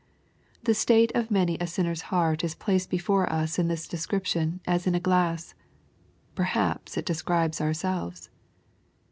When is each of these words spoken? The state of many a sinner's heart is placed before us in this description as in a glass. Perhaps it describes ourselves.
The 0.63 0.73
state 0.73 1.11
of 1.13 1.29
many 1.29 1.59
a 1.59 1.67
sinner's 1.67 2.01
heart 2.09 2.43
is 2.43 2.55
placed 2.55 2.89
before 2.89 3.31
us 3.31 3.59
in 3.59 3.67
this 3.67 3.87
description 3.87 4.59
as 4.65 4.87
in 4.87 4.95
a 4.95 4.99
glass. 4.99 5.53
Perhaps 6.33 6.97
it 6.97 7.05
describes 7.05 7.61
ourselves. 7.61 8.31